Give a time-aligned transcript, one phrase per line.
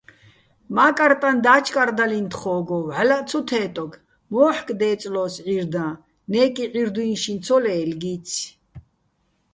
[0.75, 5.87] მა́კარტაჼ და́ჩკარდალიჼ თხო́გო, ვჵალლაჸ ცო თე́ტოგე̆, მო́ჰ̦̦კ დე́წლო́ს ჵირდაჼ,
[6.31, 8.47] ნე́კი ჵირდუ́ჲნში ცო ლე́ლგიცი̆.